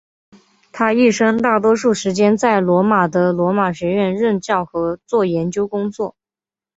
[0.71, 6.15] 他一生大多数时间在罗马的罗马学院任教和做研究工作。